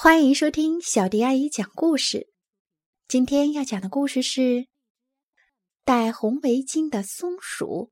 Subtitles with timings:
[0.00, 2.32] 欢迎收听小迪阿姨讲故事。
[3.08, 4.68] 今天要讲的故事是
[5.84, 7.90] 戴红围巾的松鼠。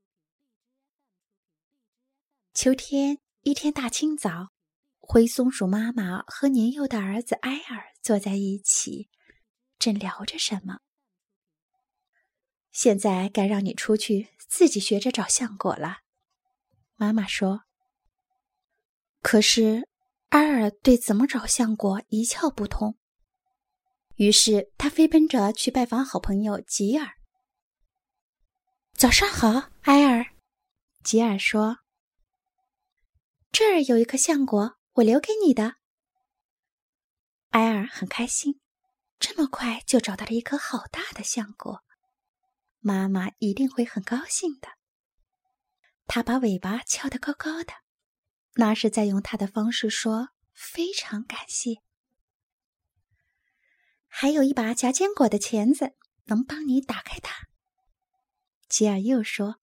[2.53, 4.53] 秋天一天大清早，
[4.99, 9.09] 灰松鼠妈妈和年幼的儿子埃尔坐在一起，
[9.77, 10.79] 正聊着什么。
[12.71, 15.97] 现在该让你出去自己学着找橡果了，
[16.95, 17.63] 妈妈说。
[19.21, 19.89] 可是。
[20.29, 22.97] 埃尔对怎么找橡果一窍不通，
[24.15, 27.13] 于是他飞奔着去拜访好朋友吉尔。
[28.93, 30.25] 早上好，埃尔，
[31.03, 31.77] 吉尔说
[33.51, 35.75] ：“这儿有一颗橡果，我留给你的。”
[37.51, 38.59] 埃尔很开心，
[39.19, 41.83] 这么快就找到了一颗好大的橡果，
[42.79, 44.67] 妈妈一定会很高兴的。
[46.05, 47.73] 他把尾巴翘得高高的。
[48.57, 51.75] 那是在用他的方式说非常感谢。
[54.07, 57.47] 还有一把夹坚果的钳子，能帮你打开它。
[58.67, 59.59] 吉尔又说。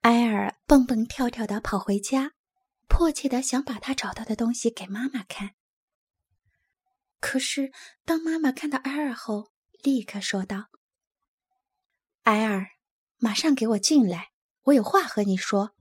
[0.00, 2.32] 埃尔蹦蹦跳跳的跑回家，
[2.88, 5.54] 迫切的想把他找到的东西给妈妈看。
[7.20, 7.72] 可是
[8.04, 9.52] 当妈妈看到埃尔后，
[9.82, 10.68] 立刻说道
[12.24, 12.70] ：“埃尔，
[13.18, 14.30] 马上给我进来，
[14.62, 15.76] 我有话和你说。”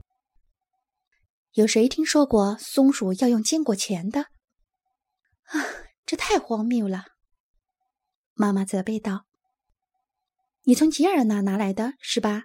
[1.57, 4.27] 有谁听说过松鼠要用坚果钳的？
[5.45, 5.57] 啊，
[6.05, 7.05] 这太荒谬了！
[8.35, 9.25] 妈妈责备道
[10.65, 12.43] ：“你从吉尔那拿来的是吧？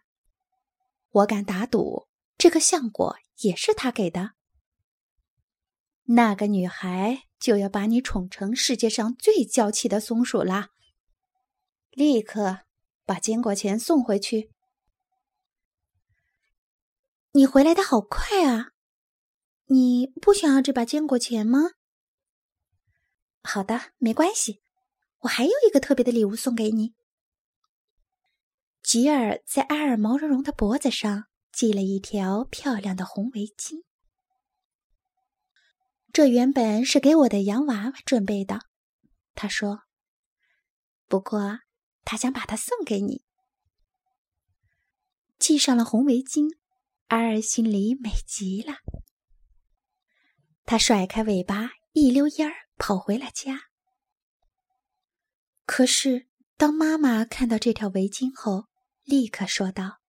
[1.10, 4.30] 我敢打赌，这颗橡果也是他给的。
[6.04, 10.70] 那个女孩就要把你宠成世界上最娇气的松鼠啦！
[11.90, 12.60] 立刻
[13.04, 14.50] 把坚果钳送回去。
[17.32, 18.70] 你回来的好快啊！”
[19.72, 21.70] 你不想要这把坚果钳吗？
[23.42, 24.60] 好的，没关系，
[25.20, 26.92] 我还有一个特别的礼物送给你。
[28.82, 33.82] 吉尔在埃尔毛茸茸的脖子上系了一条漂亮的红围巾，
[36.12, 38.66] 这原本是给我的洋娃娃准备的，
[39.34, 39.84] 他说。
[41.08, 41.60] 不过
[42.04, 43.24] 他想把它送给你。
[45.38, 46.58] 系上了红围巾，
[47.06, 48.74] 阿尔心里美极了。
[50.64, 53.68] 他甩开尾巴，一溜烟儿跑回了家。
[55.66, 58.68] 可是，当妈妈看到这条围巾后，
[59.04, 60.00] 立刻说道：“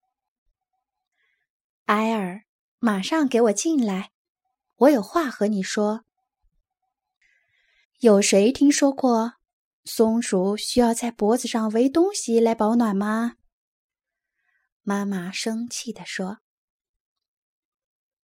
[1.86, 2.46] 埃尔，
[2.80, 4.12] 马上给我进来，
[4.76, 6.06] 我有话和你说。
[8.00, 9.36] 有谁听说过
[9.86, 13.36] 松鼠需要在脖子上围东西来保暖吗？”
[14.84, 16.40] 妈妈生气地说：“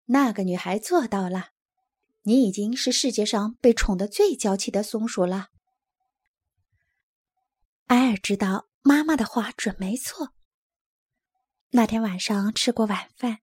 [0.06, 1.50] 那个女孩做到了。”
[2.24, 5.47] 你已经是世界上被宠得最娇气的松鼠了。
[7.88, 10.34] 埃尔知道妈妈的话准没错。
[11.72, 13.40] 那天晚上吃过晚饭，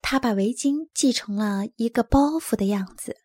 [0.00, 3.16] 他把围巾系成了一个包袱的样子。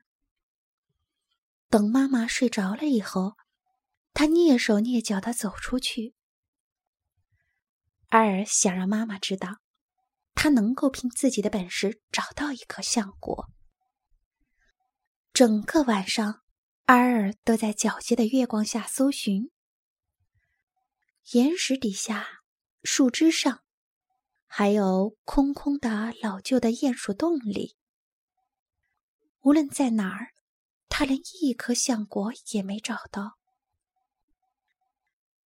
[1.70, 3.34] 等妈妈睡着了以后，
[4.14, 6.16] 他蹑手蹑脚的走出去。
[8.10, 9.58] 埃尔想让妈妈知道，
[10.36, 13.50] 他能够凭自己的本事找到一颗橡果。
[15.36, 16.44] 整个晚上，
[16.86, 19.52] 阿尔都在皎洁的月光下搜寻。
[21.34, 22.26] 岩石底下、
[22.84, 23.62] 树枝上，
[24.48, 27.76] 还有空空的老旧的鼹鼠洞里，
[29.42, 30.32] 无论在哪儿，
[30.88, 33.38] 他连一颗橡果也没找到。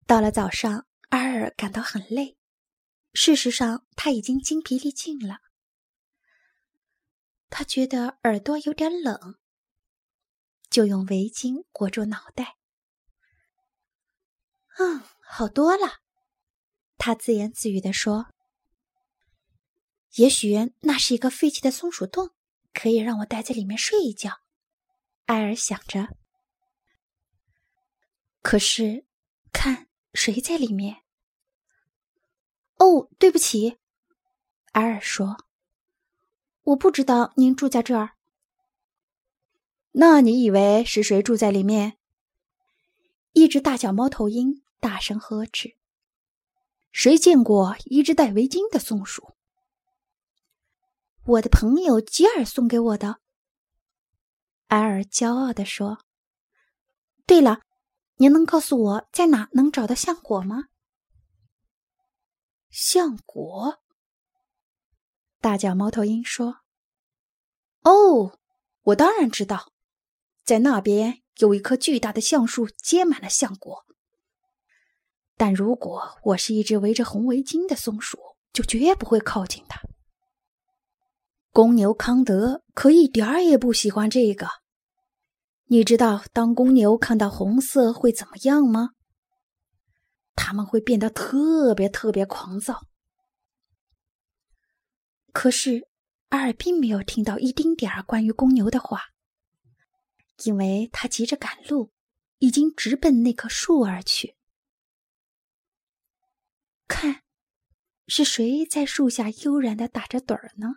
[0.06, 2.38] 到了早上，阿尔感到很累，
[3.16, 5.40] 事实上他已经精疲力尽了。
[7.50, 9.39] 他觉得耳朵有点冷。
[10.70, 12.58] 就用围巾裹住脑袋。
[14.78, 16.00] 嗯，好多了，
[16.98, 18.28] 他自言自语地说
[20.16, 22.32] ：“也许那是一个废弃的松鼠洞，
[22.74, 24.42] 可以让我待在里面睡一觉。”
[25.26, 26.16] 艾尔想着。
[28.42, 29.06] 可是，
[29.52, 31.04] 看谁在里面？
[32.78, 33.78] 哦，对不起，
[34.72, 35.46] 艾尔说
[36.64, 38.16] ：“我不知道您住在这儿。”
[39.92, 41.98] 那你以为是谁住在里面？
[43.34, 45.76] 一只大脚猫头鹰大声呵斥
[46.92, 49.34] ：“谁见过一只戴围巾的松鼠？”
[51.26, 53.20] 我的朋友吉尔送给我的。
[54.68, 56.00] 埃尔骄傲地说
[57.26, 57.62] ：“对了，
[58.18, 60.66] 您能告诉我在哪能找到橡果吗？”
[62.70, 63.80] 橡果？
[65.42, 66.60] 大脚猫头鹰说
[67.82, 68.38] ：“哦，
[68.84, 69.74] 我当然知道。”
[70.50, 73.86] 在那边有一棵巨大的橡树，结满了橡果。
[75.38, 78.18] 但如果我是一只围着红围巾的松鼠，
[78.52, 79.80] 就绝不会靠近它。
[81.52, 84.48] 公牛康德可一点儿也不喜欢这个。
[85.66, 88.94] 你知道，当公牛看到红色会怎么样吗？
[90.34, 92.88] 他们会变得特别特别狂躁。
[95.32, 95.88] 可是，
[96.30, 99.10] 阿尔并没有听到一丁点儿关于公牛的话，
[100.46, 101.92] 因为他急着赶路，
[102.38, 104.36] 已经直奔那棵树而去。
[106.88, 107.24] 看，
[108.08, 110.68] 是谁在树下悠然的打着盹儿呢？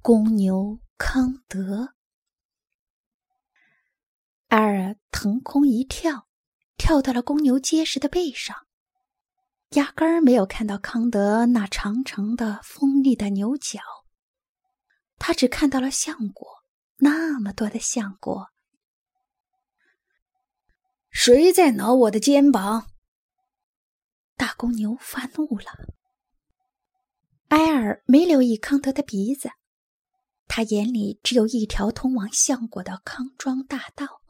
[0.00, 1.94] 公牛康德。
[4.48, 6.28] 埃尔腾空一跳，
[6.76, 8.66] 跳到了公牛结实的背上，
[9.70, 13.80] 压根儿没有看到康德那长长的锋利的牛角。
[15.16, 16.63] 他只看到了橡果，
[16.96, 18.50] 那么多的橡果。
[21.10, 22.90] 谁在挠我的肩膀？
[24.36, 25.66] 大公牛发怒了。
[27.48, 29.50] 埃尔没留意康德的鼻子，
[30.48, 34.22] 他眼里只有一条通往橡果的康庄大道，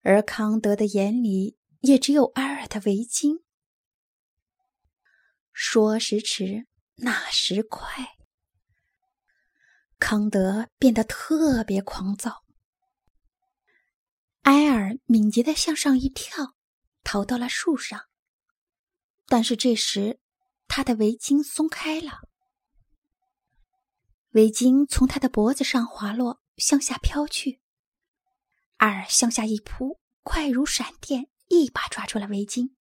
[0.00, 3.42] 而康德的眼里也只有埃尔的围巾。
[5.52, 8.17] 说时迟，那时快，
[9.98, 12.44] 康德变得特别狂躁。
[14.42, 16.54] 埃尔敏捷的向上一跳。
[17.04, 18.02] 逃到了树上，
[19.28, 20.20] 但是这时，
[20.66, 22.20] 他的围巾松开了，
[24.32, 27.62] 围巾从他的脖子上滑落，向下飘去。
[28.76, 32.74] 阿尔向下一扑，快如闪电，一把抓住了围巾。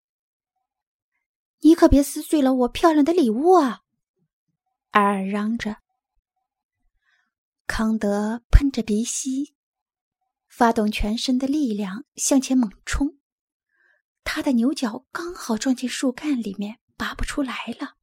[1.61, 3.83] 你可别撕碎了我漂亮的礼物啊！
[4.89, 5.77] 阿尔嚷着。
[7.67, 9.53] 康德喷着鼻息，
[10.47, 13.19] 发动全身的力量向前猛冲。
[14.23, 17.95] 他的牛角刚好撞进树干里面，拔不出来了。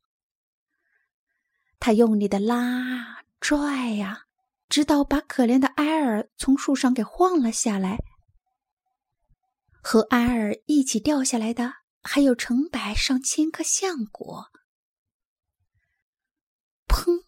[1.81, 4.26] 他用力的拉、拽呀，
[4.69, 7.99] 直到把可怜的埃尔从树上给晃了下来。
[9.82, 14.50] 和埃尔一起掉下来的，还有成百上千颗橡果。
[16.87, 17.25] 砰！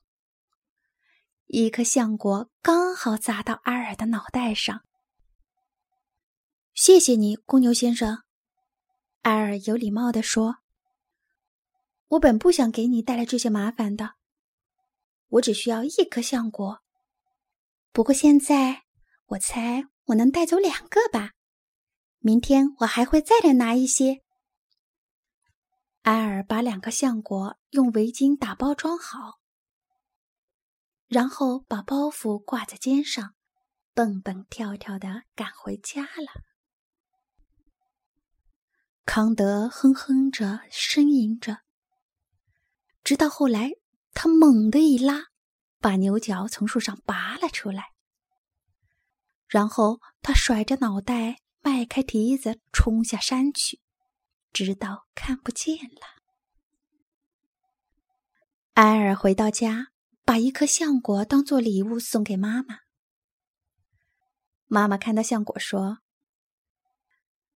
[1.46, 4.82] 一颗橡果刚好砸到埃尔的脑袋上。
[6.74, 8.24] 谢谢你，公牛先生。
[9.22, 10.56] 埃尔有礼貌地说
[12.08, 14.14] ：“我本不想给你带来这些麻烦的，
[15.28, 16.82] 我只需要一颗橡果。
[17.92, 18.82] 不过现在，
[19.26, 21.32] 我猜我能带走两个吧。
[22.18, 24.22] 明天我还会再来拿一些。”
[26.02, 29.38] 埃尔把两个橡果用围巾打包装好，
[31.08, 33.34] 然后把包袱挂在肩上，
[33.94, 36.42] 蹦蹦跳跳的赶回家了。
[39.04, 41.60] 康德哼哼着，呻吟着，
[43.04, 43.70] 直到后来，
[44.12, 45.26] 他猛地一拉，
[45.80, 47.92] 把牛角从树上拔了出来。
[49.46, 53.80] 然后他甩着脑袋，迈开蹄子，冲下山去，
[54.52, 56.00] 直到看不见了。
[58.74, 59.92] 埃尔回到家，
[60.26, 62.80] 把一颗橡果当做礼物送给妈妈。
[64.66, 66.00] 妈妈看到橡果，说：“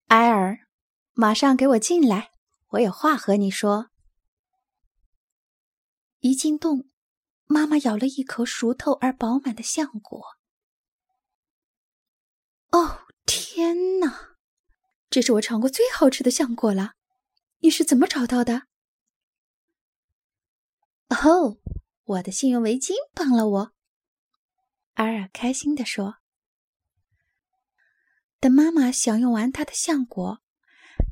[0.06, 0.66] 埃尔。”
[1.12, 2.30] 马上给我进来，
[2.68, 3.90] 我有话和你说。
[6.20, 6.88] 一进洞，
[7.44, 10.38] 妈妈咬了一口熟透而饱满的橡果。
[12.70, 14.36] 哦，天哪！
[15.10, 16.94] 这是我尝过最好吃的橡果了。
[17.58, 18.62] 你是怎么找到的？
[21.08, 21.58] 哦，
[22.10, 23.72] 我的幸运围巾帮了我。
[24.94, 26.16] 阿尔开心地说。
[28.40, 30.40] 等妈妈享用完她的橡果。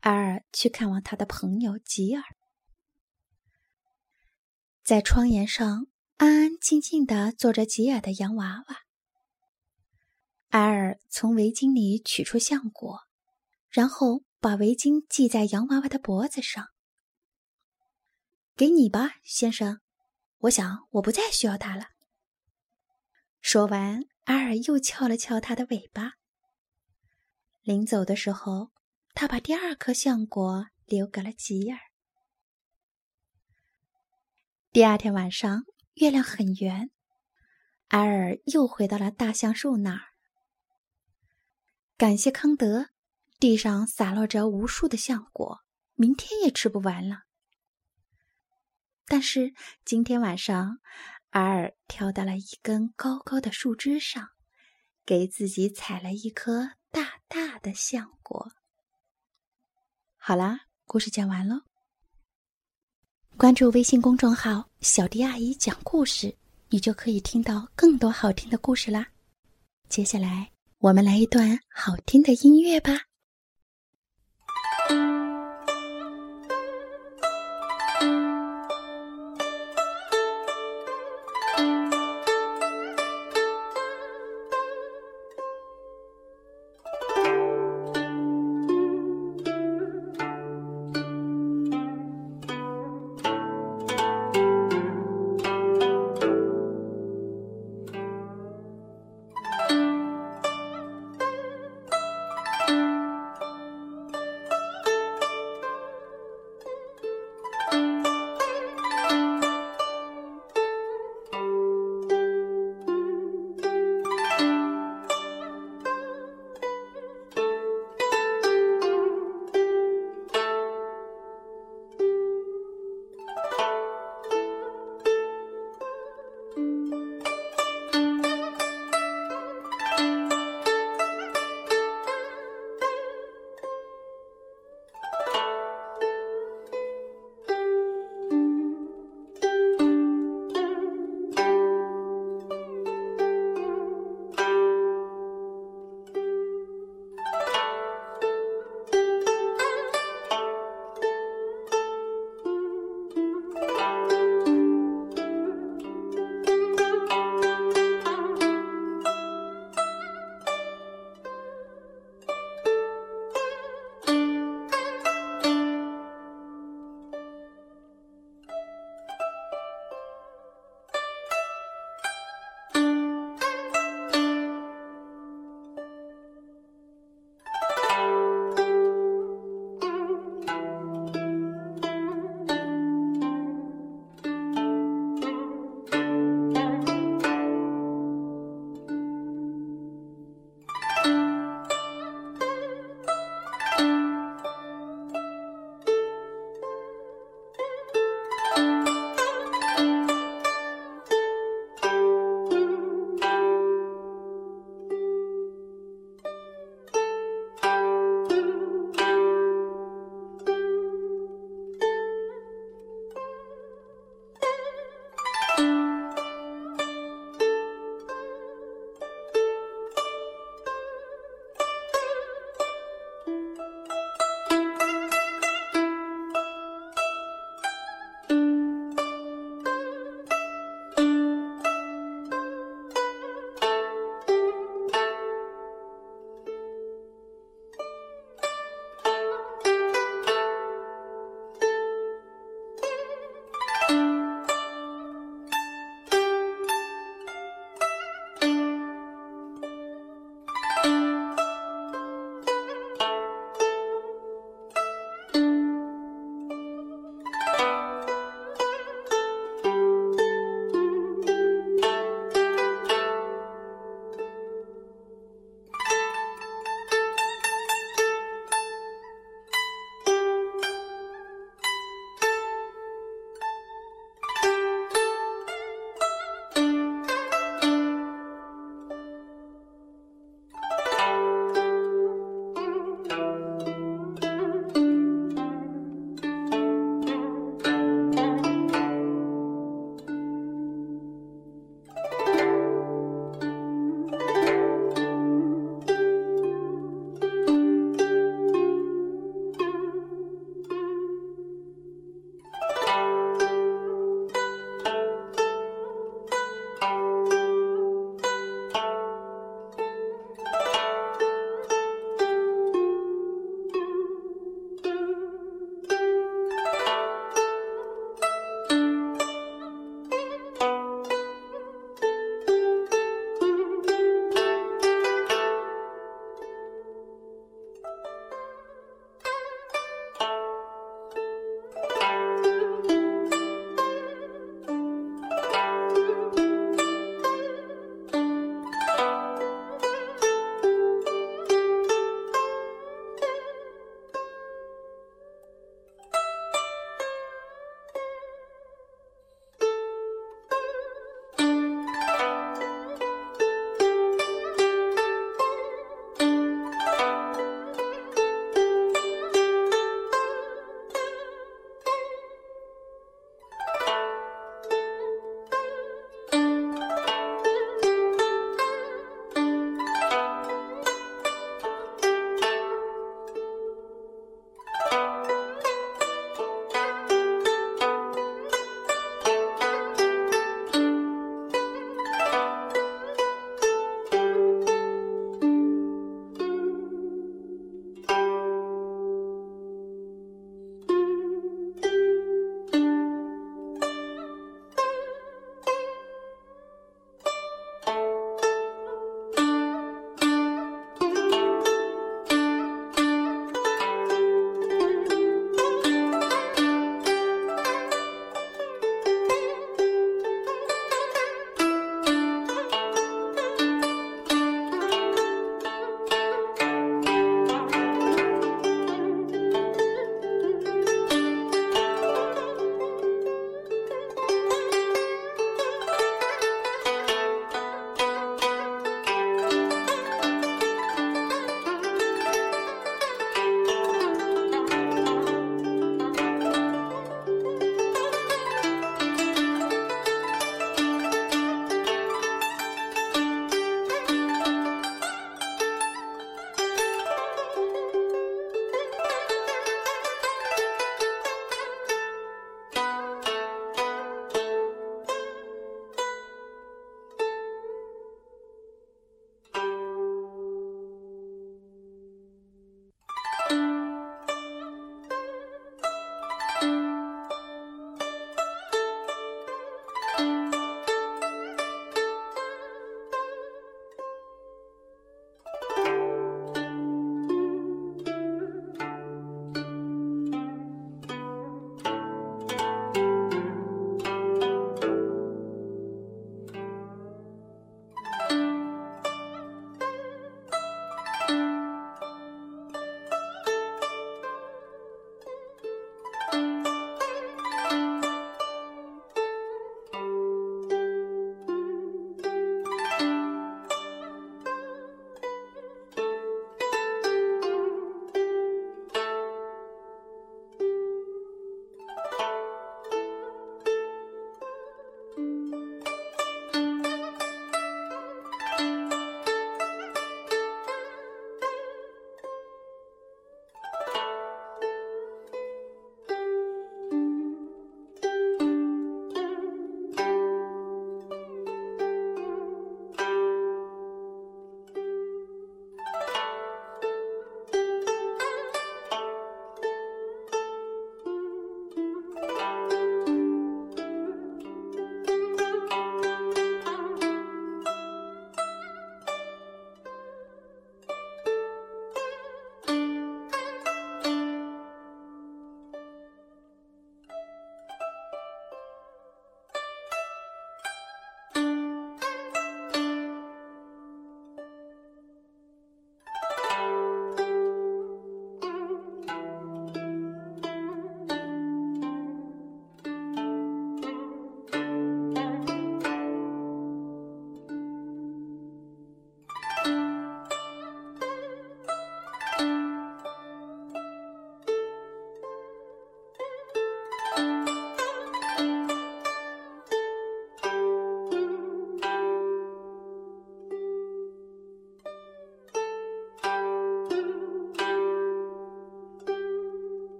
[0.00, 2.22] 埃尔去看望他的朋友吉尔，
[4.82, 5.86] 在窗沿上
[6.16, 8.76] 安安静静的坐着吉尔的洋娃娃。
[10.48, 13.00] 埃尔从围巾里取出橡果，
[13.68, 16.68] 然后把围巾系在洋娃娃的脖子上。
[18.56, 19.80] 给你吧，先生，
[20.38, 21.90] 我想我不再需要它了。
[23.40, 26.12] 说完，阿尔又翘了翘他的尾巴。
[27.62, 28.72] 临走的时候。
[29.18, 31.78] 他把第二颗橡果留给了吉尔。
[34.70, 35.64] 第二天晚上，
[35.94, 36.90] 月亮很圆，
[37.88, 40.02] 埃尔又回到了大橡树那儿。
[41.96, 42.90] 感谢康德，
[43.38, 45.60] 地上洒落着无数的橡果，
[45.94, 47.22] 明天也吃不完了。
[49.06, 50.78] 但是今天晚上，
[51.30, 54.30] 阿尔跳到了一根高高的树枝上。
[55.06, 58.50] 给自己采了一颗大大的橡果。
[60.16, 61.60] 好啦，故事讲完了。
[63.36, 66.36] 关注微信公众号“小迪阿姨讲故事”，
[66.70, 69.06] 你就可以听到更多好听的故事啦。
[69.88, 73.02] 接下来，我们来一段好听的音乐吧。